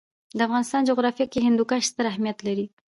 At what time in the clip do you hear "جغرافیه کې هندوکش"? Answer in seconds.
0.89-1.83